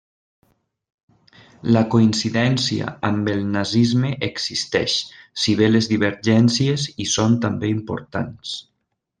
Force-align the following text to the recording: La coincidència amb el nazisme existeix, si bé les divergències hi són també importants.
La 1.75 1.83
coincidència 1.95 2.87
amb 3.11 3.29
el 3.35 3.43
nazisme 3.57 4.11
existeix, 4.31 4.97
si 5.43 5.57
bé 5.63 5.71
les 5.77 5.93
divergències 5.95 6.91
hi 6.97 7.11
són 7.17 7.41
també 7.49 7.75
importants. 7.79 8.61